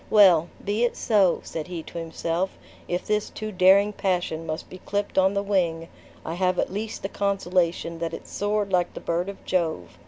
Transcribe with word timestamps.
"Well! 0.09 0.49
be 0.65 0.83
it 0.83 0.97
so!" 0.97 1.41
said 1.43 1.67
he 1.67 1.83
to 1.83 1.99
himself, 1.99 2.57
"if 2.87 3.05
this 3.05 3.29
too 3.29 3.51
daring 3.51 3.93
passion 3.93 4.47
must 4.47 4.67
be 4.67 4.79
clipped 4.79 5.19
on 5.19 5.35
the 5.35 5.43
wing, 5.43 5.89
I 6.25 6.33
have 6.33 6.57
at 6.57 6.73
least 6.73 7.03
the 7.03 7.07
consolation 7.07 7.99
that 7.99 8.11
it 8.15 8.27
soared 8.27 8.71
like 8.73 8.95
the 8.95 8.99
bird 8.99 9.29
of 9.29 9.45
Jove! 9.45 9.99